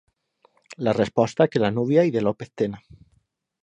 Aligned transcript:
La 0.87 0.95
resposta 0.97 1.49
que 1.51 1.63
la 1.65 1.71
núvia 1.77 2.09
i 2.11 2.17
de 2.19 2.27
López 2.29 2.55
Tena. 2.61 2.85